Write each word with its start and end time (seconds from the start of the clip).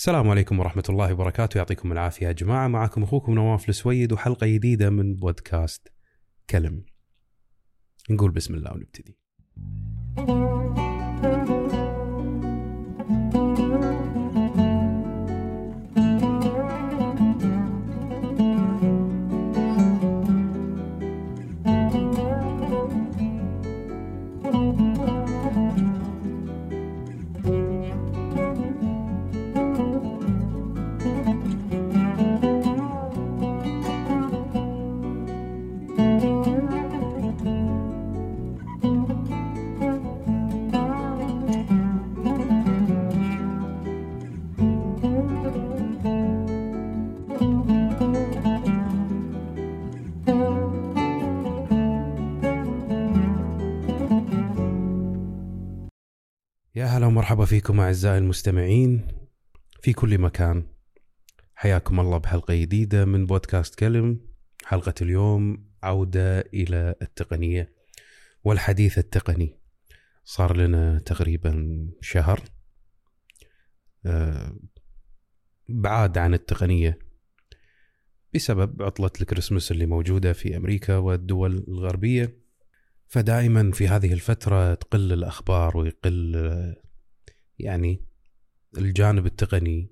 السلام 0.00 0.30
عليكم 0.30 0.58
ورحمة 0.58 0.82
الله 0.88 1.12
وبركاته. 1.12 1.58
يعطيكم 1.58 1.92
العافية 1.92 2.26
يا 2.26 2.32
جماعة. 2.32 2.68
معكم 2.68 3.02
أخوكم 3.02 3.34
نواف 3.34 3.68
السويد 3.68 4.12
وحلقة 4.12 4.46
جديدة 4.46 4.90
من 4.90 5.14
بودكاست 5.14 5.88
كلم. 6.50 6.84
نقول 8.10 8.30
بسم 8.30 8.54
الله 8.54 8.72
ونبتدي. 8.72 9.18
ومرحبا 57.10 57.44
فيكم 57.44 57.80
أعزائي 57.80 58.18
المستمعين 58.18 59.08
في 59.82 59.92
كل 59.92 60.18
مكان. 60.18 60.66
حياكم 61.54 62.00
الله 62.00 62.18
بحلقة 62.18 62.54
جديدة 62.54 63.04
من 63.04 63.26
بودكاست 63.26 63.74
كلم. 63.74 64.20
حلقة 64.64 64.94
اليوم 65.02 65.70
عودة 65.82 66.40
إلى 66.40 66.94
التقنية 67.02 67.72
والحديث 68.44 68.98
التقني. 68.98 69.58
صار 70.24 70.56
لنا 70.56 70.98
تقريبا 70.98 71.86
شهر 72.00 72.40
آه، 74.06 74.56
بعاد 75.68 76.18
عن 76.18 76.34
التقنية 76.34 76.98
بسبب 78.34 78.82
عطلة 78.82 79.10
الكريسماس 79.20 79.70
اللي 79.72 79.86
موجودة 79.86 80.32
في 80.32 80.56
أمريكا 80.56 80.96
والدول 80.96 81.64
الغربية. 81.68 82.36
فدائما 83.06 83.72
في 83.72 83.88
هذه 83.88 84.12
الفترة 84.12 84.74
تقل 84.74 85.12
الأخبار 85.12 85.76
ويقل 85.76 86.36
يعني 87.62 88.04
الجانب 88.78 89.26
التقني 89.26 89.90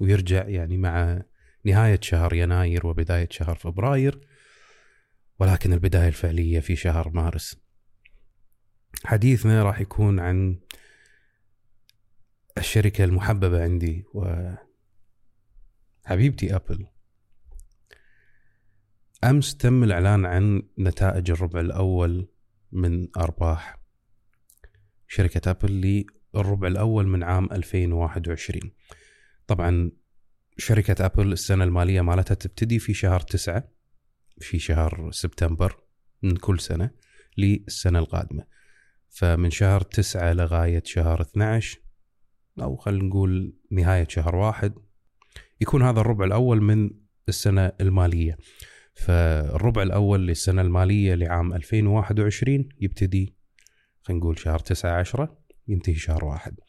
ويرجع 0.00 0.48
يعني 0.48 0.76
مع 0.76 1.22
نهاية 1.64 2.00
شهر 2.02 2.34
يناير 2.34 2.86
وبداية 2.86 3.28
شهر 3.30 3.54
فبراير 3.56 4.28
ولكن 5.38 5.72
البداية 5.72 6.08
الفعلية 6.08 6.60
في 6.60 6.76
شهر 6.76 7.10
مارس. 7.10 7.56
حديثنا 9.04 9.62
راح 9.62 9.80
يكون 9.80 10.20
عن 10.20 10.60
الشركة 12.58 13.04
المحببة 13.04 13.62
عندي 13.62 14.04
وحبيبتي 16.04 16.56
أبل. 16.56 16.86
أمس 19.24 19.56
تم 19.56 19.84
الإعلان 19.84 20.26
عن 20.26 20.62
نتائج 20.78 21.30
الربع 21.30 21.60
الأول 21.60 22.28
من 22.72 23.08
أرباح 23.16 23.78
شركة 25.08 25.50
أبل 25.50 26.04
للربع 26.34 26.68
الأول 26.68 27.08
من 27.08 27.22
عام 27.22 27.48
2021 27.52 28.60
طبعا 29.46 29.90
شركة 30.58 31.06
أبل 31.06 31.32
السنة 31.32 31.64
المالية 31.64 32.00
مالتها 32.00 32.34
تبتدي 32.34 32.78
في 32.78 32.94
شهر 32.94 33.20
تسعة 33.20 33.68
في 34.40 34.58
شهر 34.58 35.10
سبتمبر 35.12 35.76
من 36.22 36.36
كل 36.36 36.60
سنة 36.60 36.90
للسنة 37.38 37.98
القادمة. 37.98 38.44
فمن 39.08 39.50
شهر 39.50 39.80
تسعة 39.80 40.32
لغاية 40.32 40.82
شهر 40.84 41.20
12 41.20 41.80
أو 42.60 42.76
خلينا 42.76 43.04
نقول 43.04 43.56
نهاية 43.70 44.06
شهر 44.08 44.36
واحد 44.36 44.74
يكون 45.60 45.82
هذا 45.82 46.00
الربع 46.00 46.24
الأول 46.24 46.62
من 46.62 46.90
السنة 47.28 47.72
المالية. 47.80 48.38
فالربع 48.94 49.82
الأول 49.82 50.26
للسنة 50.26 50.62
المالية 50.62 51.14
لعام 51.14 51.52
2021 51.52 52.68
يبتدي 52.80 53.34
خلينا 54.02 54.20
نقول 54.20 54.38
شهر 54.38 54.58
9 54.58 54.98
10 54.98 55.38
ينتهي 55.68 55.94
شهر 55.94 56.24
واحد. 56.24 56.60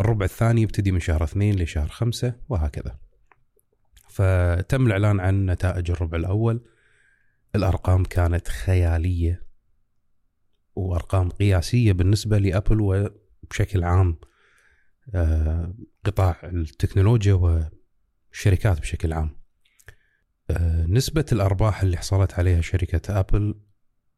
الربع 0.00 0.24
الثاني 0.24 0.62
يبتدي 0.62 0.92
من 0.92 1.00
شهر 1.00 1.24
اثنين 1.24 1.56
لشهر 1.56 1.88
خمسة 1.88 2.34
وهكذا. 2.48 2.98
فتم 4.08 4.86
الإعلان 4.86 5.20
عن 5.20 5.46
نتائج 5.46 5.90
الربع 5.90 6.18
الأول. 6.18 6.64
الأرقام 7.54 8.04
كانت 8.04 8.48
خيالية 8.48 9.46
وأرقام 10.76 11.28
قياسية 11.28 11.92
بالنسبة 11.92 12.38
لأبل 12.38 12.80
وبشكل 12.80 13.84
عام 13.84 14.16
آه، 15.14 15.74
قطاع 16.04 16.40
التكنولوجيا 16.44 17.34
والشركات 17.34 18.80
بشكل 18.80 19.12
عام. 19.12 19.40
آه، 20.50 20.86
نسبة 20.86 21.24
الأرباح 21.32 21.82
اللي 21.82 21.96
حصلت 21.96 22.34
عليها 22.34 22.60
شركة 22.60 23.20
أبل 23.20 23.54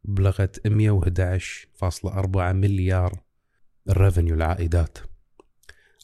بلغت 0.04 0.66
111.4 0.66 2.52
مليار 2.52 3.31
الريفنيو 3.88 4.34
العائدات 4.34 4.98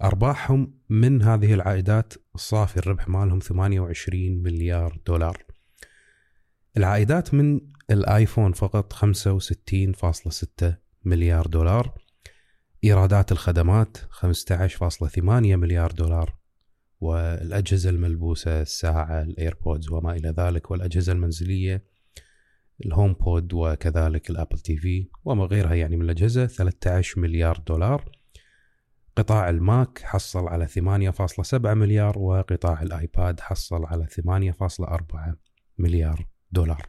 أرباحهم 0.04 0.74
من 0.88 1.22
هذه 1.22 1.54
العائدات 1.54 2.14
الصافي 2.34 2.76
الربح 2.76 3.08
مالهم 3.08 3.38
28 3.38 4.42
مليار 4.42 4.98
دولار. 5.06 5.44
العائدات 6.76 7.34
من 7.34 7.60
الآيفون 7.90 8.52
فقط 8.52 8.92
65.6 8.92 10.74
مليار 11.04 11.46
دولار. 11.46 11.94
إيرادات 12.84 13.32
الخدمات 13.32 13.96
15.8 13.96 15.18
مليار 15.56 15.92
دولار. 15.92 16.34
والأجهزة 17.00 17.90
الملبوسة 17.90 18.62
الساعة 18.62 19.22
ال 19.22 19.31
AirPods 19.31 19.90
وما 19.90 20.12
إلى 20.12 20.34
ذلك 20.38 20.70
والأجهزة 20.70 21.12
المنزلية 21.12 21.84
ال 22.86 23.12
HomePod 23.12 23.54
وكذلك 23.54 24.30
ال 24.30 24.58
Apple 24.58 24.76
TV 24.76 25.08
وما 25.24 25.44
غيرها 25.44 25.74
يعني 25.74 25.96
من 25.96 26.02
الأجهزة 26.02 26.46
13 26.46 27.20
مليار 27.20 27.58
دولار. 27.58 28.12
قطاع 29.16 29.50
الماك 29.50 29.98
حصل 30.02 30.48
على 30.48 30.66
8.7 30.66 31.54
مليار 31.54 32.18
وقطاع 32.18 32.82
الآيباد 32.82 33.40
حصل 33.40 33.84
على 33.84 34.06
8.4 34.06 35.36
مليار 35.78 36.26
دولار. 36.52 36.88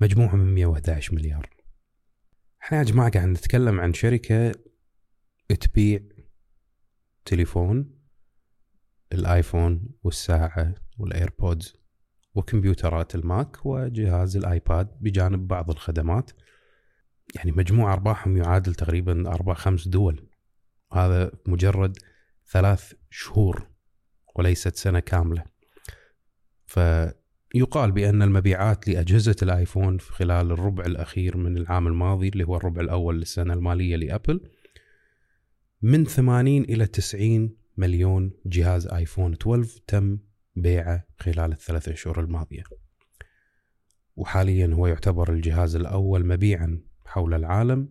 مجموعة 0.00 0.36
من 0.36 0.54
111 0.54 1.14
مليار. 1.14 1.50
إحنا 2.62 2.78
يا 2.78 2.82
جماعة 2.82 3.10
قاعد 3.10 3.28
نتكلم 3.28 3.80
عن 3.80 3.92
شركة 3.92 4.52
تبيع 5.48 6.00
تليفون 7.24 7.98
الآيفون 9.12 9.88
والساعة 10.02 10.74
وال 10.98 11.16
AirPods 11.16 11.81
وكمبيوترات 12.34 13.14
الماك 13.14 13.66
وجهاز 13.66 14.36
الآيباد 14.36 14.88
بجانب 15.00 15.48
بعض 15.48 15.70
الخدمات. 15.70 16.30
يعني 17.34 17.52
مجموع 17.52 17.92
أرباحهم 17.92 18.36
يعادل 18.36 18.74
تقريبا 18.74 19.28
أربع 19.28 19.54
خمس 19.54 19.88
دول. 19.88 20.28
هذا 20.92 21.30
مجرد 21.46 21.98
ثلاث 22.50 22.92
شهور 23.10 23.66
وليست 24.36 24.76
سنة 24.76 25.00
كاملة. 25.00 25.44
فيقال 26.66 27.92
بأن 27.92 28.22
المبيعات 28.22 28.88
لأجهزة 28.88 29.36
الآيفون 29.42 29.98
في 29.98 30.12
خلال 30.12 30.50
الربع 30.50 30.84
الأخير 30.84 31.36
من 31.36 31.56
العام 31.56 31.86
الماضي 31.86 32.28
اللي 32.28 32.44
هو 32.44 32.56
الربع 32.56 32.80
الأول 32.80 33.18
للسنة 33.18 33.54
المالية 33.54 33.96
لأبل 33.96 34.40
من 35.82 36.04
80 36.04 36.62
إلى 36.62 36.86
90 36.86 37.56
مليون 37.76 38.32
جهاز 38.46 38.86
آيفون. 38.86 39.32
12 39.32 39.80
تم 39.86 40.18
بيعه 40.56 41.04
خلال 41.18 41.52
الثلاث 41.52 41.90
شهور 41.90 42.20
الماضية. 42.20 42.64
وحاليا 44.16 44.74
هو 44.74 44.86
يعتبر 44.86 45.32
الجهاز 45.32 45.76
الأول 45.76 46.26
مبيعا 46.26 46.80
حول 47.06 47.34
العالم 47.34 47.88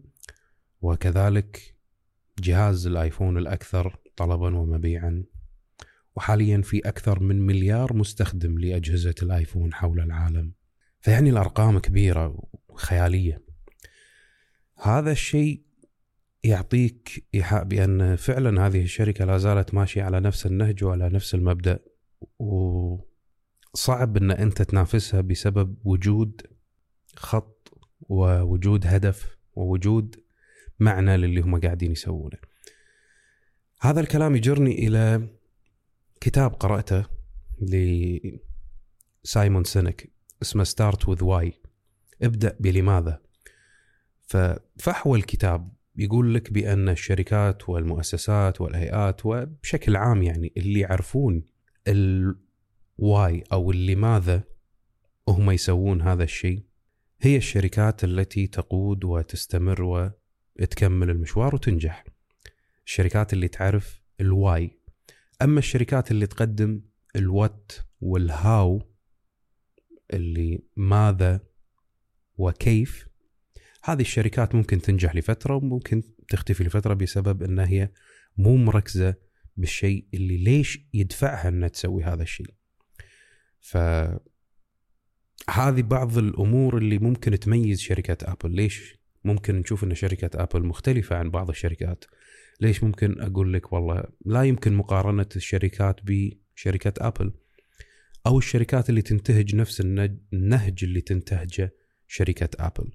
وكذلك 0.81 1.75
جهاز 2.39 2.87
الآيفون 2.87 3.37
الأكثر 3.37 3.99
طلبا 4.15 4.57
ومبيعا. 4.57 5.23
وحاليا 6.15 6.61
في 6.61 6.79
أكثر 6.79 7.19
من 7.19 7.45
مليار 7.45 7.93
مستخدم 7.93 8.59
لأجهزة 8.59 9.15
الآيفون 9.23 9.73
حول 9.73 9.99
العالم. 9.99 10.53
فيعني 10.99 11.29
الأرقام 11.29 11.79
كبيرة 11.79 12.43
وخيالية. 12.69 13.43
هذا 14.81 15.11
الشيء 15.11 15.61
يعطيك 16.43 17.27
إيحاء 17.35 17.63
بأن 17.63 18.15
فعلا 18.15 18.67
هذه 18.67 18.81
الشركة 18.83 19.25
لا 19.25 19.37
زالت 19.37 19.73
ماشية 19.73 20.03
على 20.03 20.19
نفس 20.19 20.45
النهج 20.45 20.83
وعلى 20.83 21.09
نفس 21.09 21.35
المبدأ. 21.35 21.79
وصعب 22.39 24.17
إن 24.17 24.31
أنت 24.31 24.61
تنافسها 24.61 25.21
بسبب 25.21 25.77
وجود 25.83 26.41
خط 27.15 27.73
ووجود 28.09 28.87
هدف 28.87 29.37
ووجود 29.55 30.15
معنى 30.79 31.17
للي 31.17 31.41
هم 31.41 31.59
قاعدين 31.59 31.91
يسوونه. 31.91 32.37
هذا 33.81 33.99
الكلام 33.99 34.35
يجرني 34.35 34.87
إلى 34.87 35.27
كتاب 36.21 36.53
قرأته 36.53 37.05
لسايمون 39.23 39.63
سينك 39.63 40.11
اسمه 40.41 40.63
Start 40.63 41.09
with 41.09 41.23
Why 41.23 41.53
ابدأ 42.21 42.57
بلماذا. 42.59 43.21
ففحوى 44.21 45.19
الكتاب 45.19 45.71
يقول 45.95 46.33
لك 46.33 46.53
بأن 46.53 46.89
الشركات 46.89 47.69
والمؤسسات 47.69 48.61
والهيئات 48.61 49.25
وبشكل 49.25 49.95
عام 49.95 50.23
يعني 50.23 50.53
اللي 50.57 50.79
يعرفون 50.79 51.43
ال 51.87 52.26
why 52.26 53.43
أو 53.51 53.71
اللماذا 53.71 54.43
هم 55.27 55.51
يسوون 55.51 56.01
هذا 56.01 56.23
الشيء؟ 56.23 56.63
هي 57.21 57.37
الشركات 57.37 58.03
التي 58.03 58.47
تقود 58.47 59.03
وتستمر 59.03 60.11
وتكمل 60.59 61.09
المشوار 61.09 61.55
وتنجح. 61.55 62.03
الشركات 62.85 63.33
اللي 63.33 63.47
تعرف 63.47 64.01
الواي 64.21 64.77
أما 65.41 65.59
الشركات 65.59 66.11
اللي 66.11 66.27
تقدم 66.27 66.81
الوات 67.15 67.71
والهاو 68.01 68.81
اللي 70.13 70.63
ماذا 70.75 71.39
وكيف 72.37 73.07
هذه 73.83 74.01
الشركات 74.01 74.55
ممكن 74.55 74.81
تنجح 74.81 75.15
لفترة 75.15 75.55
وممكن 75.55 76.03
تختفي 76.29 76.63
لفترة 76.63 76.93
بسبب 76.93 77.43
انها 77.43 77.67
هي 77.67 77.89
مو 78.37 78.55
مركزة 78.55 79.15
بالشيء 79.57 80.05
اللي 80.13 80.37
ليش 80.37 80.79
يدفعها 80.93 81.49
إنها 81.49 81.67
تسوي 81.67 82.03
هذا 82.03 82.23
الشيء. 82.23 82.53
ف 83.59 83.77
هذه 85.49 85.81
بعض 85.81 86.17
الأمور 86.17 86.77
اللي 86.77 86.97
ممكن 86.97 87.39
تميز 87.39 87.79
شركة 87.79 88.17
آبل، 88.31 88.51
ليش 88.55 89.01
ممكن 89.23 89.55
نشوف 89.55 89.83
إن 89.83 89.95
شركة 89.95 90.43
آبل 90.43 90.65
مختلفة 90.65 91.15
عن 91.15 91.29
بعض 91.29 91.49
الشركات؟ 91.49 92.05
ليش 92.61 92.83
ممكن 92.83 93.21
أقول 93.21 93.53
لك 93.53 93.73
والله 93.73 94.03
لا 94.25 94.43
يمكن 94.43 94.73
مقارنة 94.73 95.29
الشركات 95.35 95.99
بشركة 96.03 96.93
آبل 97.07 97.33
أو 98.27 98.37
الشركات 98.37 98.89
اللي 98.89 99.01
تنتهج 99.01 99.55
نفس 99.55 99.81
النهج 100.33 100.83
اللي 100.83 101.01
تنتهجه 101.01 101.73
شركة 102.07 102.49
آبل 102.59 102.91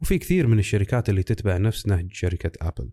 وفي 0.00 0.18
كثير 0.18 0.46
من 0.46 0.58
الشركات 0.58 1.08
اللي 1.08 1.22
تتبع 1.22 1.56
نفس 1.56 1.86
نهج 1.86 2.12
شركة 2.12 2.52
آبل 2.68 2.90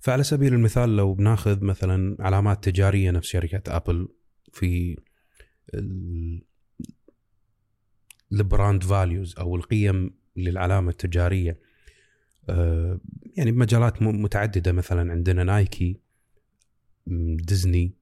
فعلى 0.00 0.22
سبيل 0.22 0.54
المثال 0.54 0.96
لو 0.96 1.14
بناخذ 1.14 1.64
مثلا 1.64 2.16
علامات 2.20 2.64
تجارية 2.64 3.10
نفس 3.10 3.28
شركة 3.28 3.76
ابل 3.76 4.08
في 4.52 4.96
ال 8.32 8.40
brand 8.40 8.82
values 8.84 9.34
أو 9.38 9.56
القيم 9.56 10.10
للعلامة 10.36 10.90
التجارية 10.90 11.60
آه، 12.48 13.00
يعني 13.36 13.52
بمجالات 13.52 14.02
متعددة 14.02 14.72
مثلا 14.72 15.12
عندنا 15.12 15.44
نايكي 15.44 16.00
ديزني 17.36 17.94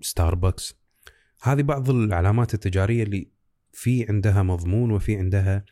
ستاربكس 0.00 0.74
هذه 1.42 1.62
بعض 1.62 1.90
العلامات 1.90 2.54
التجارية 2.54 3.02
اللي 3.02 3.30
في 3.72 4.06
عندها 4.08 4.42
مضمون 4.42 4.90
وفي 4.90 5.16
عندها 5.16 5.64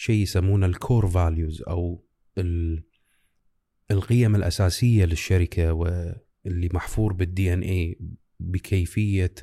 شيء 0.00 0.22
يسمونه 0.22 0.66
ال 0.66 0.74
core 0.74 1.08
values 1.08 1.62
أو 1.62 2.04
القيم 3.90 4.36
الأساسية 4.36 5.04
للشركة 5.04 5.72
واللي 5.72 6.68
محفور 6.72 7.12
بال 7.12 7.52
DNA 7.52 7.98
بكيفية 8.40 9.34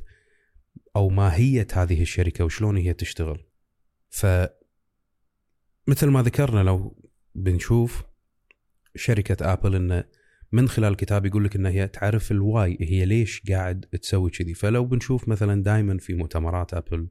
أو 0.95 1.09
ماهية 1.09 1.67
هذه 1.73 2.01
الشركة 2.01 2.45
وشلون 2.45 2.77
هي 2.77 2.93
تشتغل. 2.93 3.43
ف 4.09 4.25
مثل 5.87 6.07
ما 6.07 6.21
ذكرنا 6.21 6.63
لو 6.63 7.03
بنشوف 7.35 8.03
شركة 8.95 9.53
آبل 9.53 9.75
انه 9.75 10.03
من 10.51 10.67
خلال 10.69 10.91
الكتاب 10.91 11.25
يقول 11.25 11.45
لك 11.45 11.55
إن 11.55 11.65
هي 11.65 11.87
تعرف 11.87 12.31
ال 12.31 12.43
why 12.43 12.77
هي 12.81 13.05
ليش 13.05 13.41
قاعد 13.49 13.85
تسوي 14.01 14.29
كذي 14.29 14.53
فلو 14.53 14.85
بنشوف 14.85 15.27
مثلا 15.27 15.63
دائما 15.63 15.97
في 15.97 16.13
مؤتمرات 16.13 16.73
آبل 16.73 17.09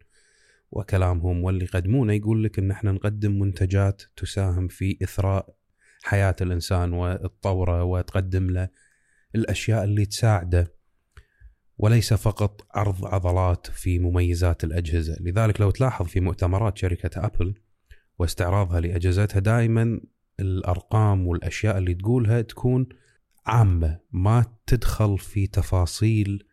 وكلامهم 0.71 1.45
واللي 1.45 1.65
يقدمونه 1.65 2.13
يقول 2.13 2.45
لك 2.45 2.59
إن 2.59 2.71
إحنا 2.71 2.93
نقدم 2.93 3.39
منتجات 3.39 4.03
تساهم 4.17 4.69
في 4.69 4.99
إثراء 5.03 5.57
حياة 6.03 6.37
الإنسان 6.41 6.93
وتطوره 6.93 7.85
وتقدم 7.85 8.51
له 8.51 8.69
الأشياء 9.35 9.85
اللي 9.85 10.07
تساعده 10.07 10.73
وليس 11.79 12.15
فقط 12.15 12.67
عرض 12.75 13.05
عضلات 13.05 13.67
في 13.67 13.99
مميزات 13.99 14.65
الأجهزة، 14.65 15.17
لذلك 15.21 15.61
لو 15.61 15.71
تلاحظ 15.71 16.07
في 16.07 16.21
مؤتمرات 16.21 16.79
شركة 16.79 17.27
أبل 17.27 17.55
واستعراضها 18.19 18.81
لأجهزتها 18.81 19.41
دائما 19.41 20.01
الأرقام 20.41 21.27
والأشياء 21.27 21.79
اللي 21.79 21.95
تقولها 21.95 22.41
تكون 22.41 22.89
عامة 23.47 23.99
ما 24.13 24.45
تدخل 24.67 25.19
في 25.19 25.47
تفاصيل 25.47 26.45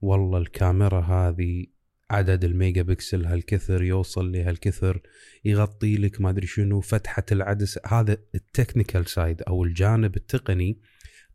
والله 0.00 0.38
الكاميرا 0.38 1.00
هذه 1.00 1.66
عدد 2.10 2.44
الميجا 2.44 2.82
بكسل 2.82 3.26
هالكثر 3.26 3.82
يوصل 3.82 4.32
لهالكثر 4.32 5.00
يغطي 5.44 5.96
لك 5.96 6.20
ما 6.20 6.30
أدري 6.30 6.46
شنو 6.46 6.80
فتحة 6.80 7.24
العدسة 7.32 7.80
هذا 7.86 8.16
ال 8.34 8.41
technical 8.41 9.06
side 9.06 9.42
أو 9.42 9.64
الجانب 9.64 10.16
التقني 10.16 10.78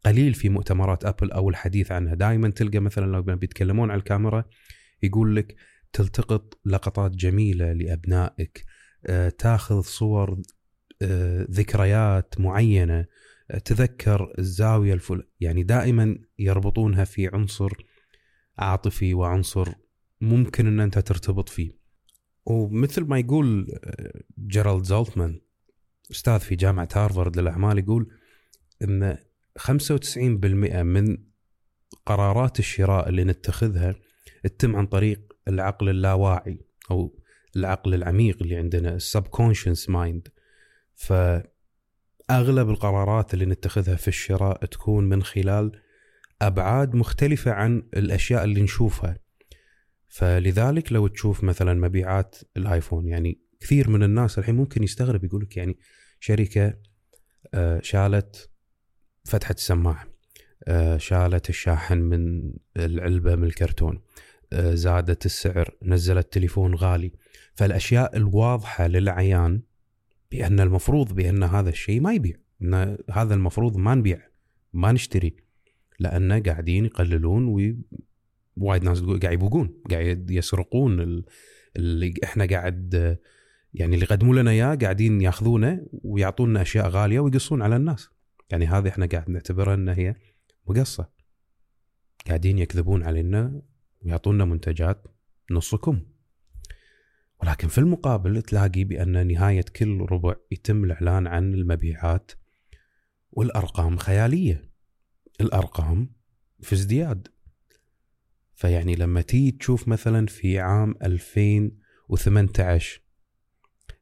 قليل 0.05 0.33
في 0.33 0.49
مؤتمرات 0.49 1.05
أبل 1.05 1.31
أو 1.31 1.49
الحديث 1.49 1.91
عنها. 1.91 2.15
دائما 2.15 2.49
تلقى 2.49 2.79
مثلا 2.79 3.05
لو 3.05 3.21
بيتكلمون 3.21 3.91
عن 3.91 3.97
الكاميرا 3.97 4.45
يقول 5.03 5.35
لك 5.35 5.55
تلتقط 5.93 6.59
لقطات 6.65 7.11
جميلة 7.11 7.73
لأبنائك 7.73 8.65
آه، 9.05 9.29
تاخذ 9.29 9.81
صور 9.81 10.41
آه، 11.01 11.47
ذكريات 11.51 12.35
معينة 12.39 13.05
آه، 13.51 13.57
تذكر 13.57 14.33
الزاوية 14.39 14.93
الفل 14.93 15.23
يعني 15.39 15.63
دائما 15.63 16.17
يربطونها 16.39 17.03
في 17.03 17.27
عنصر 17.27 17.71
عاطفي 18.57 19.13
وعنصر 19.13 19.73
ممكن 20.21 20.67
إن 20.67 20.79
أنت 20.79 20.99
ترتبط 20.99 21.49
فيه. 21.49 21.71
ومثل 22.45 23.03
ما 23.03 23.19
يقول 23.19 23.79
جيرالد 24.47 24.83
زولتمان 24.83 25.41
أستاذ 26.11 26.39
في 26.39 26.55
جامعة 26.55 26.89
هارفارد 26.95 27.39
للأعمال 27.39 27.79
يقول 27.79 28.07
إن 28.81 29.17
95% 29.59 30.17
من 30.81 31.17
قرارات 32.05 32.59
الشراء 32.59 33.09
اللي 33.09 33.23
نتخذها 33.23 33.95
تتم 34.43 34.75
عن 34.75 34.85
طريق 34.85 35.33
العقل 35.47 35.89
اللاواعي 35.89 36.59
أو 36.91 37.19
العقل 37.55 37.93
العميق 37.93 38.37
اللي 38.41 38.55
عندنا 38.55 38.95
ال 38.95 39.02
subconscious 39.02 39.89
mind 39.89 40.27
فأغلب 40.95 42.69
القرارات 42.69 43.33
اللي 43.33 43.45
نتخذها 43.45 43.95
في 43.95 44.07
الشراء 44.07 44.65
تكون 44.65 45.09
من 45.09 45.23
خلال 45.23 45.81
أبعاد 46.41 46.95
مختلفة 46.95 47.51
عن 47.51 47.83
الأشياء 47.93 48.43
اللي 48.43 48.61
نشوفها. 48.61 49.24
فلذلك 50.15 50.91
لو 50.91 51.07
تشوف 51.07 51.43
مثلا 51.43 51.73
مبيعات 51.73 52.35
الآيفون 52.57 53.07
يعني 53.07 53.41
كثير 53.59 53.89
من 53.89 54.03
الناس 54.03 54.39
الحين 54.39 54.55
ممكن 54.55 54.83
يستغرب 54.83 55.23
يقول 55.23 55.43
لك 55.43 55.57
يعني 55.57 55.77
شركة 56.19 56.73
آه، 57.53 57.79
شالت 57.83 58.49
فتحة 59.23 59.53
السماعة 59.53 60.07
آه، 60.67 60.97
شالت 60.97 61.49
الشاحن 61.49 61.97
من 61.97 62.53
العلبة 62.77 63.35
من 63.35 63.43
الكرتون 63.43 64.01
آه، 64.53 64.73
زادت 64.73 65.25
السعر 65.25 65.75
نزلت 65.83 66.33
تليفون 66.33 66.75
غالي. 66.75 67.11
فالأشياء 67.53 68.17
الواضحة 68.17 68.87
للعيان 68.87 69.61
بأن 70.31 70.59
المفروض 70.59 71.13
بأن 71.13 71.43
هذا 71.43 71.69
الشيء 71.69 72.01
ما 72.01 72.13
يبيع 72.13 72.35
إن 72.61 72.97
هذا 73.11 73.33
المفروض 73.33 73.77
ما 73.77 73.95
نبيع 73.95 74.21
ما 74.73 74.91
نشتري 74.91 75.35
لأن 75.99 76.43
قاعدين 76.43 76.85
يقللون 76.85 77.47
ووايد 78.57 78.83
ناس 78.83 79.01
قاعد 79.01 79.33
يبوقون 79.33 79.81
قاعد 79.91 80.31
يسرقون 80.31 81.23
اللي 81.75 82.13
إحنا 82.23 82.45
قاعد 82.45 83.17
يعني 83.75 83.93
اللي 83.95 84.05
يقدموا 84.05 84.35
لنا 84.35 84.51
إياه 84.51 84.75
قاعدين 84.75 85.21
ياخذونه 85.21 85.87
ويعطونا 85.91 86.61
أشياء 86.61 86.87
غالية 86.89 87.19
ويقصون 87.19 87.61
على 87.61 87.75
الناس. 87.75 88.09
يعني 88.49 88.67
هذه 88.67 88.87
إحنا 88.89 89.05
قاعد 89.05 89.29
نعتبرها 89.29 89.73
إن 89.73 89.89
هي 89.89 90.15
مقصة. 90.67 91.09
قاعدين 92.27 92.59
يكذبون 92.59 93.03
علينا 93.03 93.61
ويعطونا 94.01 94.45
منتجات 94.45 95.07
نصكم. 95.51 96.01
ولكن 97.43 97.67
في 97.67 97.77
المقابل 97.77 98.41
تلاقي 98.41 98.83
بأن 98.83 99.27
نهاية 99.27 99.65
كل 99.75 100.05
ربع 100.11 100.35
يتم 100.51 100.83
الإعلان 100.83 101.27
عن 101.27 101.53
المبيعات 101.53 102.31
والأرقام 103.31 103.97
خيالية. 103.97 104.69
الأرقام 105.41 106.09
في 106.61 106.73
ازدياد. 106.73 107.27
فيعني 108.55 108.95
لما 108.95 109.21
تيجي 109.21 109.51
تشوف 109.51 109.87
مثلا 109.87 110.27
في 110.27 110.59
عام 110.59 110.95
2018 111.03 113.01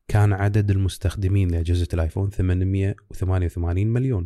كان 0.07 0.33
عدد 0.33 0.71
المستخدمين 0.71 1.51
لأجهزة 1.51 1.87
الآيفون 1.93 2.29
888 2.29 3.87
مليون. 3.87 4.25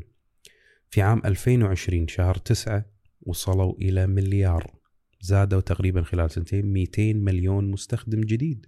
في 0.89 1.01
عام 1.01 1.21
2020 1.25 2.07
شهر 2.07 2.35
9 2.35 2.85
وصلوا 3.21 3.73
إلى 3.77 4.07
مليار. 4.07 4.73
زادوا 5.21 5.61
تقريبا 5.61 6.01
خلال 6.01 6.31
سنتين 6.31 6.65
200 6.65 7.13
مليون 7.13 7.71
مستخدم 7.71 8.21
جديد. 8.21 8.65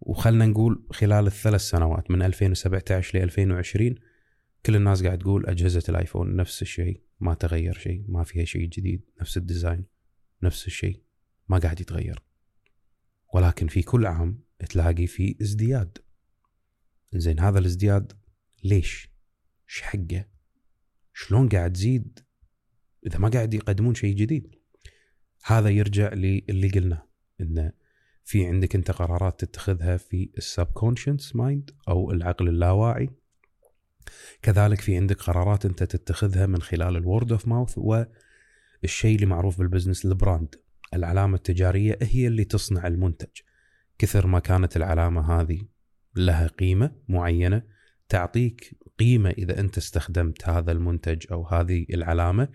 وخلنا 0.00 0.46
نقول 0.46 0.86
خلال 0.90 1.26
الثلاث 1.26 1.60
سنوات 1.60 2.10
من 2.10 2.22
2017 2.22 3.18
ل 3.18 3.22
2020 3.22 3.94
كل 4.66 4.76
الناس 4.76 5.02
قاعد 5.02 5.18
تقول 5.18 5.46
أجهزة 5.46 5.82
الآيفون 5.88 6.36
نفس 6.36 6.62
الشيء 6.62 7.02
ما 7.20 7.34
تغير 7.34 7.78
شيء 7.78 8.04
ما 8.08 8.24
فيها 8.24 8.44
شيء 8.44 8.66
جديد 8.66 9.02
نفس 9.20 9.36
ال 9.36 9.44
design. 9.44 9.97
نفس 10.42 10.66
الشيء 10.66 11.02
ما 11.48 11.58
قاعد 11.58 11.80
يتغير 11.80 12.22
ولكن 13.34 13.66
في 13.66 13.82
كل 13.82 14.06
عام 14.06 14.42
تلاقي 14.68 15.06
في 15.06 15.36
ازدياد 15.42 15.98
زين 17.14 17.40
هذا 17.40 17.58
الازدياد 17.58 18.12
ليش؟ 18.64 19.10
إيش 19.68 19.82
حقه؟ 19.82 20.24
شلون 21.14 21.48
قاعد 21.48 21.72
تزيد 21.72 22.20
إذا 23.06 23.18
ما 23.18 23.28
قاعد 23.28 23.54
يقدمون 23.54 23.94
شيء 23.94 24.14
جديد؟ 24.14 24.54
هذا 25.44 25.68
يرجع 25.68 26.12
للي 26.12 26.68
قلناه 26.68 27.08
انه 27.40 27.72
في 28.24 28.46
عندك 28.46 28.74
أنت 28.74 28.90
قرارات 28.90 29.44
تتخذها 29.44 29.96
في 29.96 30.30
ال 30.38 30.46
subconscious 30.46 31.36
mind 31.36 31.70
أو 31.88 32.10
العقل 32.10 32.48
اللاواعي 32.48 33.10
كذلك 34.42 34.80
في 34.80 34.96
عندك 34.96 35.16
قرارات 35.16 35.66
أنت 35.66 35.82
تتخذها 35.82 36.46
من 36.46 36.62
خلال 36.62 36.96
ال 36.96 37.03
word 37.03 37.32
of 37.32 37.48
mouth 37.48 37.78
والشيء 38.82 39.14
اللي 39.14 39.26
معروف 39.26 39.58
بال 39.58 39.67
business 39.67 40.04
ال 40.04 40.11
brand. 40.11 40.54
العلامة 40.94 41.36
التجارية 41.36 41.98
هي 42.02 42.26
اللي 42.26 42.44
تصنع 42.44 42.86
المنتج. 42.86 43.40
كثر 43.98 44.26
ما 44.26 44.38
كانت 44.38 44.76
العلامة 44.76 45.40
هذه 45.40 45.60
لها 46.16 46.46
قيمة 46.46 46.92
معينة 47.08 47.62
تعطيك 48.08 48.78
قيمة 48.98 49.30
إذا 49.30 49.60
أنت 49.60 49.78
استخدمت 49.78 50.48
هذا 50.48 50.72
المنتج 50.72 51.26
أو 51.32 51.46
هذه 51.46 51.86
العلامة 51.90 52.48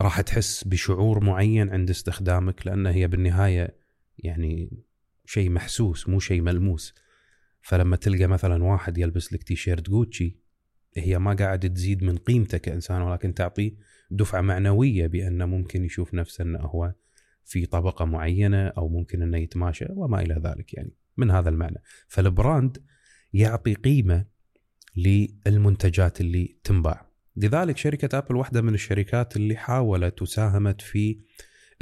راح 0.00 0.20
تحس 0.20 0.64
بشعور 0.64 1.24
معين 1.24 1.70
عند 1.70 1.90
استخدامك 1.90 2.66
لأن 2.66 2.86
هي 2.86 3.08
بالنهاية 3.08 3.76
يعني 4.18 4.82
شيء 5.24 5.50
محسوس 5.50 6.08
مو 6.08 6.20
شيء 6.20 6.40
ملموس. 6.40 6.94
فلما 7.60 7.96
تلقى 7.96 8.26
مثلا 8.26 8.64
واحد 8.64 8.98
يلبس 8.98 9.32
لك 9.32 9.42
تيشيرت 9.42 9.90
جوتشي 9.90 10.38
هي 10.96 11.18
ما 11.18 11.34
قاعد 11.34 11.74
تزيد 11.74 12.04
من 12.04 12.16
قيمته 12.16 12.58
كإنسان 12.58 13.02
ولكن 13.02 13.34
تعطيه 13.34 13.76
دفعة 14.10 14.40
معنوية 14.40 15.06
بانه 15.06 15.46
ممكن 15.46 15.84
يشوف 15.84 16.14
نفسه 16.14 16.42
أنه 16.42 16.58
هو 16.58 16.92
في 17.44 17.66
طبقة 17.66 18.04
معينة 18.04 18.66
أو 18.66 18.88
ممكن 18.88 19.22
أنه 19.22 19.38
يتماشى 19.38 19.86
وما 19.90 20.20
إلى 20.20 20.34
ذلك 20.34 20.74
يعني. 20.74 20.94
من 21.16 21.30
هذا 21.30 21.48
المعنى. 21.48 21.82
فال 22.08 22.28
brand 22.28 22.78
يعطي 23.32 23.74
قيمة 23.74 24.24
للمنتجات 24.96 26.20
اللي 26.20 26.56
تنباع. 26.64 27.10
لذلك 27.36 27.76
شركة 27.76 28.18
أبل 28.18 28.36
واحدة 28.36 28.62
من 28.62 28.74
الشركات 28.74 29.36
اللي 29.36 29.56
حاولت 29.56 30.22
وساهمت 30.22 30.80
في 30.80 31.20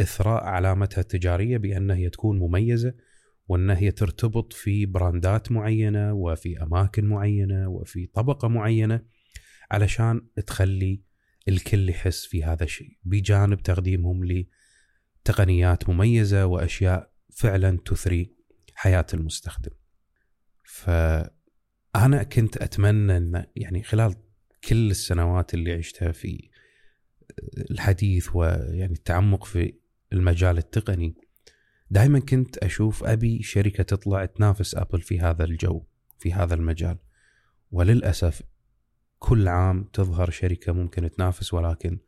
إثراء 0.00 0.44
علامتها 0.44 1.00
التجارية 1.00 1.56
بأن 1.56 1.90
هي 1.90 2.10
تكون 2.10 2.38
مميزة 2.38 2.94
وأن 3.48 3.70
هي 3.70 3.90
ترتبط 3.90 4.52
في 4.52 4.86
براندات 4.86 5.52
معينة 5.52 6.12
وفي 6.12 6.62
أماكن 6.62 7.04
معينة 7.04 7.68
وفي 7.68 8.06
طبقة 8.06 8.48
معينة 8.48 9.00
علشان 9.70 10.26
تخلي 10.46 11.02
الكل 11.48 11.90
يحس 11.90 12.26
في 12.26 12.44
هذا 12.44 12.64
الشيء 12.64 12.98
بجانب 13.04 13.62
تقديمهم 13.62 14.46
لتقنيات 15.24 15.88
مميزة 15.88 16.46
وأشياء 16.46 17.10
فعلا 17.30 17.78
تثري 17.84 18.34
حياة 18.74 19.06
المستخدم. 19.14 19.72
فأنا 20.64 22.22
كنت 22.32 22.56
أتمنى 22.56 23.16
إن 23.16 23.46
يعني 23.56 23.82
خلال 23.82 24.14
كل 24.68 24.90
السنوات 24.90 25.54
اللي 25.54 25.72
عشتها 25.72 26.12
في 26.12 26.50
الحديث 27.70 28.28
ويعني 28.34 28.92
التعمق 28.92 29.44
في 29.44 29.74
المجال 30.12 30.58
التقني 30.58 31.14
دائما 31.90 32.18
كنت 32.18 32.58
أشوف 32.58 33.04
أبي 33.04 33.42
شركة 33.42 33.82
تطلع 33.82 34.24
تنافس 34.24 34.74
ابل 34.74 35.00
في 35.00 35.20
هذا 35.20 35.44
الجو 35.44 35.84
في 36.18 36.32
هذا 36.32 36.54
المجال 36.54 36.98
وللأسف 37.70 38.42
كل 39.24 39.48
عام 39.48 39.84
تظهر 39.84 40.30
شركة 40.30 40.72
ممكن 40.72 41.10
تنافس 41.10 41.54
ولكن 41.54 41.98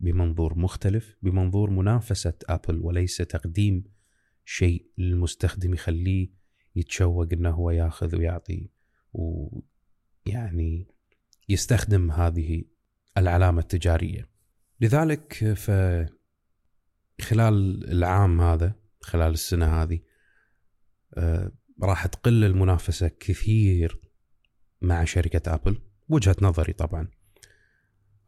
بمنظور 0.00 0.58
مختلف 0.58 1.16
بمنظور 1.22 1.70
منافسة 1.70 2.34
ابل 2.48 2.78
وليس 2.78 3.16
تقديم 3.16 3.84
شيء 4.44 4.90
للمستخدم 4.98 5.74
يخليه 5.74 6.30
يتشوق 6.76 7.28
إنه 7.32 7.50
هو 7.50 7.70
ياخذ 7.70 8.16
ويعطي 8.16 8.70
ويعني 9.12 10.88
يستخدم 11.48 12.10
هذه 12.10 12.64
العلامة 13.18 13.60
التجارية. 13.60 14.28
لذلك 14.80 15.52
ف 15.54 15.70
خلال 17.20 17.84
العام 17.90 18.40
هذا 18.40 18.74
خلال 19.00 19.32
السنة 19.32 19.82
هذه 19.82 20.00
آه 21.14 21.52
راح 21.82 22.06
تقل 22.06 22.44
المنافسة 22.44 23.08
كثير 23.08 24.00
مع 24.82 25.04
شركة 25.04 25.54
أبل 25.54 25.85
وجهة 26.08 26.36
نظري 26.42 26.72
طبعا. 26.72 27.08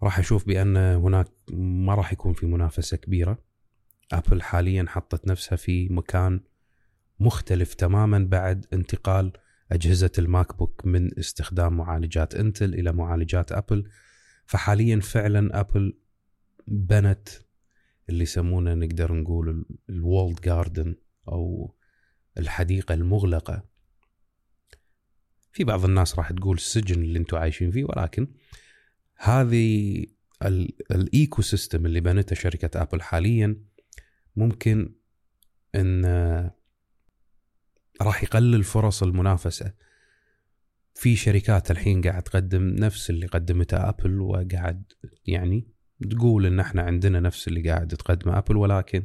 راح 0.03 0.19
أشوف 0.19 0.47
بأن 0.47 0.77
هناك 0.77 1.27
ما 1.53 1.95
راح 1.95 2.13
يكون 2.13 2.33
في 2.33 2.47
منافسة 2.47 2.97
كبيرة. 2.97 3.39
أبل 4.13 4.43
حاليا 4.43 4.85
حطت 4.89 5.27
نفسها 5.27 5.57
في 5.57 5.89
مكان 5.89 6.41
مختلف 7.21 7.75
تماما 7.75 8.19
بعد 8.19 8.67
انتقال 8.73 9.33
أجهزة 9.73 10.11
ال 10.19 10.57
MacBook 10.59 10.87
من 10.87 11.19
استخدام 11.19 11.77
معالجات 11.77 12.35
انتل 12.35 12.75
إلى 12.75 12.93
معالجات 12.93 13.53
أبل 13.53 13.91
فحاليا 14.47 15.01
فعلا 15.01 15.61
أبل 15.61 15.99
بنت 16.67 17.29
اللي 18.09 18.23
يسمونه 18.23 18.75
نقدر 18.75 19.13
نقول 19.13 19.67
ال 19.91 19.98
walled 19.98 20.41
garden 20.41 20.95
أو 21.29 21.75
الحديقة 22.39 22.95
المغلقة. 22.95 23.68
في 25.53 25.65
بعض 25.65 25.85
الناس 25.85 26.19
راح 26.19 26.33
تقول 26.33 26.57
السجن 26.57 27.03
اللي 27.03 27.19
أنتم 27.19 27.37
عايشين 27.37 27.71
فيه 27.71 27.85
ولكن 27.85 28.29
هذه 29.17 30.07
ال 30.91 31.43
ecosystem 31.43 31.87
اللي 31.87 32.01
بنته 32.01 32.37
شركة 32.37 32.83
آبل 32.83 33.03
حاليا 33.03 33.57
ممكن 34.37 34.95
إن 35.75 36.05
راح 38.03 38.23
يقلل 38.23 38.65
فرص 38.65 39.03
المنافسة. 39.03 39.73
في 40.95 41.17
شركات 41.17 41.71
الحين 41.71 42.01
قاعد 42.03 42.23
تقدم 42.23 42.63
نفس 42.63 43.11
اللي 43.11 43.27
قدمته 43.27 43.89
آبل 43.89 44.21
وقاعد 44.21 44.93
يعني 45.27 45.69
تقول 46.11 46.47
إن 46.47 46.61
إحنا 46.61 46.83
عندنا 46.83 47.21
نفس 47.21 47.49
اللي 47.49 47.71
قاعد 47.71 47.89
تقدمه 47.89 48.39
آبل 48.39 48.57
ولكن 48.57 49.05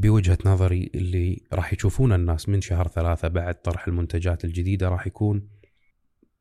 بوجهة 0.00 0.38
نظري 0.44 0.90
اللي 0.94 1.42
راح 1.52 1.72
يشوفون 1.72 2.12
الناس 2.12 2.48
من 2.48 2.60
شهر 2.60 2.88
ثلاثة 2.88 3.28
بعد 3.28 3.62
طرح 3.62 3.88
المنتجات 3.88 4.44
الجديدة 4.44 4.88
راح 4.88 5.06
يكون 5.06 5.48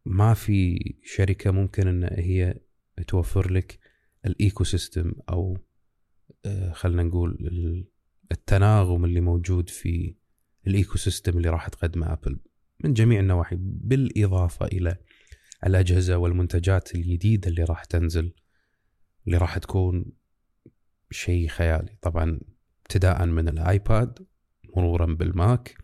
ما 0.06 0.34
في 0.34 0.80
شركة 1.04 1.52
ممكن 1.52 1.88
إن 1.88 2.04
هي 2.04 2.56
توفر 3.08 3.52
لك 3.52 3.80
ال 4.26 4.64
ecosystem 4.64 5.14
أو 5.30 5.58
آه، 6.46 6.72
خلينا 6.72 7.04
نقول 7.04 7.38
التناغم 8.32 9.06
اللي 9.06 9.22
موجود 9.22 9.70
في 9.70 10.16
ال 10.68 10.98
ecosystem 10.98 11.38
اللي 11.38 11.50
راح 11.50 11.68
تقدمه 11.68 12.14
آبل. 12.14 12.40
من 12.84 12.94
جميع 12.94 13.20
النواحي 13.20 13.56
بالإضافة 13.60 14.66
إلى 14.66 14.98
الأجهزة 15.66 16.18
والمنتجات 16.18 16.96
الجديدة 16.96 17.50
اللي 17.50 17.64
راح 17.64 17.86
تنزل 17.86 18.34
اللي 19.28 19.38
راح 19.38 19.58
تكون 19.58 20.06
شيء 21.12 21.48
خيالي. 21.48 21.98
طبعا 22.02 22.40
ابتداء 22.88 23.26
من 23.26 23.48
الآيباد 23.48 24.20
مرورا 24.76 25.06
بالماك 25.06 25.78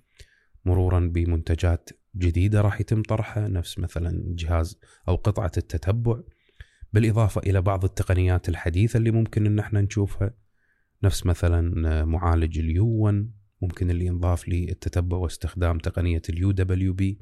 مرورا 0.65 1.00
بمنتجات 1.00 1.89
جديدة 2.15 2.62
راح 2.62 2.81
يتم 2.81 3.01
طرحها 3.01 3.48
نفس 3.48 3.79
مثلا 3.79 4.24
جهاز 4.27 4.79
أو 5.07 5.15
قطعة 5.15 5.51
التتبع. 5.57 6.22
بالإضافة 6.93 7.41
إلى 7.41 7.62
بعض 7.62 7.83
التقنيات 7.83 8.50
الحديثة 8.50 8.98
اللي 8.98 9.12
ممكن 9.12 9.45
إن 9.45 9.60
إحنا 9.60 9.81
نشوفها 9.81 10.33
نفس 11.03 11.25
مثلا 11.25 12.05
معالج 12.05 12.60
ال 12.59 12.88
U1 12.88 13.31
ممكن 13.62 13.89
اللي 13.89 14.05
ينضاف 14.05 14.50
للتتبع 14.50 15.17
واستخدام 15.17 15.77
تقنية 15.77 16.22
ال 16.29 16.51
UWB. 16.51 17.19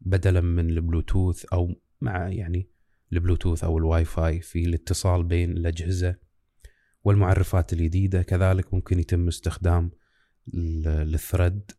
بدلا 0.00 0.40
من 0.40 0.70
البلوتوث 0.70 1.44
أو 1.44 1.74
مع 2.00 2.28
يعني 2.28 2.68
البلوتوث 3.12 3.64
أو 3.64 3.78
الواي 3.78 4.04
فاي 4.04 4.40
في 4.40 4.64
الاتصال 4.64 5.24
بين 5.24 5.50
الأجهزة. 5.50 6.31
والمعرفات 7.04 7.72
الجديدة. 7.72 8.22
كذلك 8.22 8.74
ممكن 8.74 8.98
يتم 8.98 9.28
استخدام 9.28 9.90
ال 10.54 10.71
Thread 10.71 11.70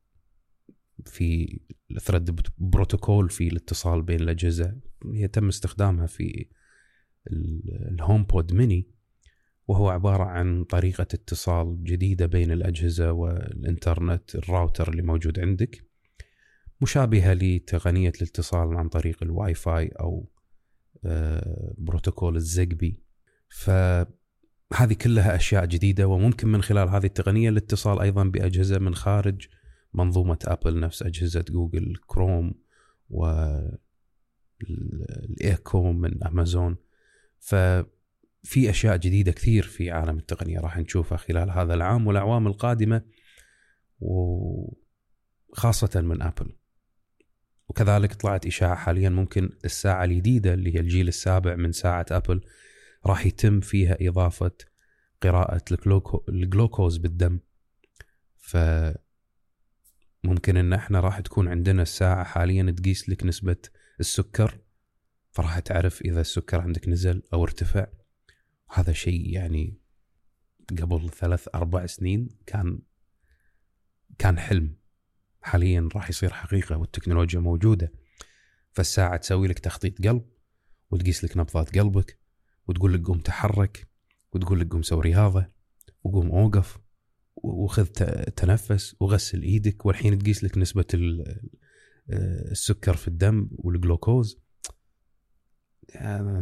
في 1.06 1.60
ال 1.92 1.99
Thread 1.99 2.42
protocol 2.58 3.30
في 3.30 3.48
الاتصال 3.48 4.02
بين 4.02 4.20
الأجهزة. 4.20 4.76
يتم 5.06 5.48
استخدامها 5.48 6.06
في 6.06 6.48
ال 7.92 8.24
HomePod 8.24 8.54
mini 8.54 8.88
وهو 9.68 9.90
عبارة 9.90 10.24
عن 10.24 10.64
طريقة 10.64 11.02
اتصال 11.02 11.84
جديدة 11.84 12.26
بين 12.26 12.52
الأجهزة 12.52 13.12
والإنترنت 13.12 14.36
الراوتر 14.36 14.90
اللي 14.90 15.02
موجود 15.02 15.40
عندك. 15.40 15.88
مشابهة 16.82 17.34
لتقنية 17.34 18.12
الاتصال 18.16 18.78
عن 18.78 18.90
طريق 18.90 19.24
الواي 19.24 19.54
فاي 19.54 19.88
أو 19.88 20.30
بروتوكول 21.78 22.36
ال 22.36 22.45
Zigbee 22.45 23.00
فهذه 24.74 24.94
كلها 24.94 25.36
أشياء 25.36 25.66
جديدة 25.66 26.08
وممكن 26.08 26.48
من 26.48 26.62
خلال 26.62 26.90
هذه 26.90 27.06
التقنية 27.06 27.50
الاتصال 27.50 28.00
أيضا 28.00 28.24
بأجهزة 28.24 28.80
من 28.80 28.96
خارج 28.96 29.48
منظومة 29.94 30.38
ابل 30.44 30.80
نفس 30.80 31.04
أجهزة 31.04 31.46
جوجل 31.50 31.96
كروم 32.08 32.54
و 33.10 33.26
الايكو 35.30 35.92
من 35.92 36.24
أمازون. 36.24 36.78
ففي 37.40 38.70
أشياء 38.70 38.98
جديدة 38.98 39.32
كثير 39.32 39.64
في 39.64 39.92
عالم 39.92 40.18
التقنية 40.18 40.60
راح 40.60 40.78
نشوفها 40.78 41.18
خلال 41.18 41.52
هذا 41.52 41.74
العام 41.74 42.08
والأعوام 42.08 42.48
القادمة 42.48 43.02
وخاصة 44.00 44.82
من 46.02 46.22
ابل 46.22 46.56
وكذلك 47.70 48.14
طلعت 48.14 48.46
إشاعة 48.46 48.76
حاليا 48.76 49.10
ممكن 49.10 49.50
الساعة 49.66 50.04
الجديدة 50.04 50.54
اللي 50.54 50.76
هي 50.76 50.80
الجيل 50.80 51.08
السابع 51.08 51.56
من 51.56 51.72
ساعة 51.72 52.06
ابل 52.12 52.42
راح 53.06 53.26
يتم 53.26 53.60
فيها 53.60 53.98
إضافة 54.02 54.52
قراءة 55.24 55.64
الجلوكوز 56.30 56.98
بالدم. 56.98 57.40
ف 58.38 58.58
ممكن 60.24 60.58
إن 60.58 60.74
إحنا 60.74 61.00
راح 61.00 61.20
تكون 61.20 61.48
عندنا 61.48 61.82
الساعة 61.82 62.24
حاليا 62.24 62.72
تقيس 62.72 63.10
لك 63.10 63.26
نسبة 63.26 63.58
السكر 64.00 64.60
فراح 65.32 65.60
تعرف 65.60 66.02
إذا 66.02 66.22
السكر 66.22 66.62
عندك 66.62 66.90
نزل 66.90 67.24
أو 67.34 67.44
ارتفع. 67.44 67.88
هذا 68.74 68.94
شيء 68.94 69.30
يعني 69.30 69.78
قبل 70.82 71.10
ثلاث 71.10 71.48
أربع 71.56 71.86
سنين 71.86 72.30
كان 72.46 72.80
كان 74.18 74.40
حلم. 74.40 74.76
حاليا 75.42 75.90
راح 75.96 76.10
يصير 76.10 76.34
حقيقة 76.34 76.78
والتكنولوجيا 76.78 77.40
موجودة. 77.40 77.92
فالساعة 78.72 79.18
تسوي 79.18 79.48
لك 79.48 79.60
تخطيط 79.60 80.08
قلب 80.08 80.26
وتقيس 80.92 81.24
لك 81.24 81.38
نبضات 81.38 81.80
قلبك. 81.80 82.23
وتقول 82.68 82.94
لك 82.94 83.02
قوم 83.02 83.20
تحرك 83.20 83.88
وتقول 84.34 84.60
لك 84.60 84.68
قوم 84.72 84.82
سوي 84.82 85.02
رياضة 85.02 85.48
وقوم 86.04 86.32
أوقف 86.32 86.80
وخذ 87.36 87.86
تنفس 88.36 88.96
وغسل 89.00 89.42
إيدك. 89.42 89.86
والحين 89.86 90.20
تقيس 90.20 90.44
لك 90.44 90.58
نسبة 90.58 90.86
السكر 92.10 92.96
في 92.96 93.08
الدم 93.08 93.50
والجلوكوز. 93.52 94.40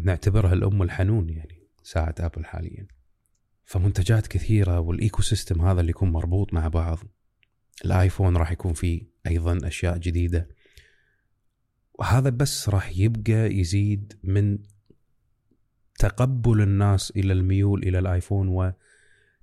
نعتبرها 0.04 0.54
الأم 0.54 0.82
الحنون 0.82 1.30
يعني 1.30 1.68
ساعة 1.84 2.16
آبل 2.20 2.46
حاليا. 2.46 2.88
فمنتجات 3.66 4.28
كثيرة 4.28 4.80
وال 4.79 5.22
ecosystem 5.22 5.62
هذا 5.62 5.82
اللي 5.82 5.90
يكون 5.90 6.12
مربوط 6.12 6.54
مع 6.54 6.68
بعض. 6.68 7.00
الآيفون 7.86 8.38
راح 8.38 8.51
يكون 8.51 8.74
فيه 8.74 9.12
أيضا 9.28 9.68
أشياء 9.68 9.98
جديدة. 9.98 10.50
وهذا 11.94 12.30
بس 12.30 12.70
راح 12.70 12.98
يبقى 12.98 13.54
يزيد 13.60 14.20
من 14.24 14.60
تقبل 16.01 16.62
الناس 16.62 17.12
إلى 17.12 17.34
الميول 17.34 17.84
إلى 17.84 18.00
الآيفون 18.00 18.74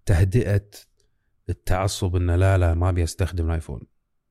وتهدئة 0.07 0.71
التعصب 1.49 2.17
انه 2.17 2.37
لا 2.37 2.59
لا 2.59 2.75
ما 2.75 2.88
أبي 2.88 3.05
أستخدم 3.05 3.47
الآيفون. 3.47 3.81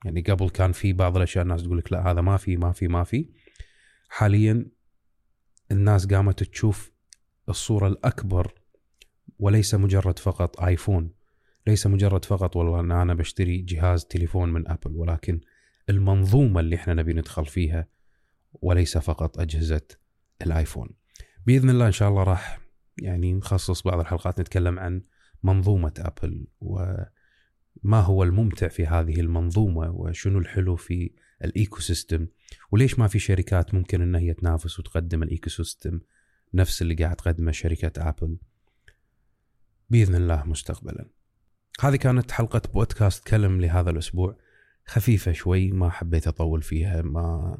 يعني 0.06 0.22
قبل 0.22 0.50
كان 0.50 0.72
في 0.72 0.94
بعض 0.94 1.18
الأشياء 1.18 1.44
الناس 1.44 1.64
تقول 1.64 1.78
لك 1.78 1.94
لا 1.94 2.12
هذا 2.12 2.22
ما 2.22 2.38
في 2.38 2.58
ما 2.58 2.72
في 2.72 2.88
ما 2.88 3.04
في. 3.04 3.30
حاليا 4.10 4.66
الناس 5.72 6.08
قامت 6.08 6.44
تشوف 6.44 6.92
الصورة 7.50 7.88
الأكبر 7.88 8.54
وليس 9.40 9.76
مجرد 9.76 10.20
فقط 10.20 10.62
آيفون. 10.62 11.12
ليس 11.68 11.88
مجرد 11.88 12.26
فقط 12.26 12.56
والله 12.56 12.80
أن 12.80 12.92
أنا 12.92 13.14
بشتري 13.14 13.58
جهاز 13.58 14.06
تليفون 14.06 14.54
من 14.54 14.68
أبل 14.68 14.96
ولكن 14.96 15.40
المنظومة 15.90 16.60
اللي 16.60 16.76
إحنا 16.76 16.94
نبي 16.94 17.14
ندخل 17.14 17.46
فيها 17.46 17.88
وليس 18.54 18.98
فقط 18.98 19.40
أجهزة 19.40 19.88
الآيفون. 20.42 20.90
بإذن 21.48 21.70
الله 21.70 21.88
إن 21.88 21.92
شاء 21.92 22.10
الله 22.10 22.24
راح 22.24 22.60
يعني 22.98 23.34
نخصص 23.34 23.82
بعض 23.82 24.00
الحلقات 24.00 24.40
نتكلم 24.40 24.80
عن 24.80 25.02
منظومة 25.44 25.94
أبل 25.98 26.48
وما 26.62 28.02
هو 28.02 28.24
الممتع 28.24 28.68
في 28.68 28.86
هذه 28.86 29.20
المنظومة 29.20 29.92
وشنو 29.92 30.40
الحلو 30.40 30.76
في 30.76 31.12
ال 31.44 31.80
ecosystem 31.80 32.28
وليش 32.72 33.00
ما 33.00 33.08
في 33.08 33.20
شركات 33.20 33.74
ممكن 33.74 34.02
ان 34.02 34.16
هي 34.16 34.34
تنافس 34.34 34.80
وتقدم 34.80 35.24
ال 35.24 35.50
ecosystem 35.50 36.00
نفس 36.54 36.82
اللي 36.82 36.96
قاعد 36.96 37.16
تقدمه 37.16 37.52
شركة 37.52 38.10
أبل. 38.10 38.38
بإذن 39.90 40.16
الله 40.16 40.44
مستقبلا. 40.44 41.10
هذه 41.80 41.96
كانت 41.96 42.32
حلقة 42.32 42.62
بودكاست 42.74 43.28
كلم 43.28 43.62
لهذا 43.62 43.90
الأسبوع. 43.90 44.38
خفيفة 44.86 45.32
شوي 45.32 45.72
ما 45.72 45.90
حبيت 45.90 46.28
أطول 46.28 46.62
فيها 46.62 47.02
ما 47.02 47.58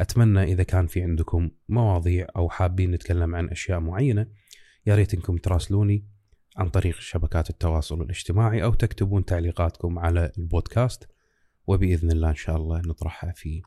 أتمنى 0.00 0.42
إذا 0.42 0.62
كان 0.62 0.86
في 0.86 1.02
عندكم 1.02 1.50
مواضيع 1.68 2.26
أو 2.36 2.48
حابين 2.48 2.90
نتكلم 2.90 3.34
عن 3.34 3.48
أشياء 3.48 3.80
معينة 3.80 4.26
يا 4.86 4.94
ريت 4.94 5.14
إنكم 5.14 5.36
تراسلوني 5.36 6.06
عن 6.56 6.68
طريق 6.68 7.00
شبكات 7.00 7.50
التواصل 7.50 8.02
الاجتماعي 8.02 8.64
أو 8.64 8.74
تكتبون 8.74 9.24
تعليقاتكم 9.24 9.98
على 9.98 10.32
البودكاست 10.38 11.08
وبإذن 11.66 12.10
الله 12.10 12.30
إن 12.30 12.34
شاء 12.34 12.56
الله 12.56 12.80
نطرحها 12.80 13.32
في 13.32 13.62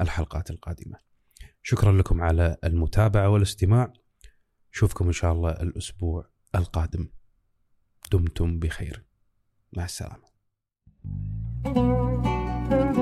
الحلقات 0.00 0.50
القادمة. 0.50 0.98
شكرا 1.62 1.92
لكم 1.92 2.20
على 2.20 2.56
المتابعة 2.64 3.28
والاستماع. 3.28 3.92
اشوفكم 4.74 5.06
إن 5.06 5.12
شاء 5.12 5.32
الله 5.32 5.50
الأسبوع 5.50 6.30
القادم. 6.54 7.08
دمتم 8.12 8.58
بخير. 8.58 9.04
مع 9.76 9.84
السلامة. 9.84 10.30
thank 12.70 12.96
you 12.96 12.99